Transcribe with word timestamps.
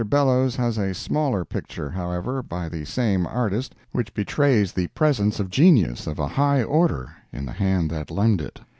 Bellows 0.09 0.55
has 0.55 0.79
a 0.79 0.95
smaller 0.95 1.45
picture, 1.45 1.91
however, 1.91 2.41
by 2.41 2.67
the 2.67 2.85
same 2.85 3.27
artist, 3.27 3.75
which 3.91 4.15
betrays 4.15 4.71
the 4.73 4.87
presence 4.87 5.39
of 5.39 5.51
genius 5.51 6.07
of 6.07 6.17
a 6.17 6.25
high 6.27 6.63
order 6.63 7.09
in 7.31 7.45
the 7.45 7.51
hand 7.51 7.91
that 7.91 8.09
limned 8.09 8.41
it. 8.41 8.61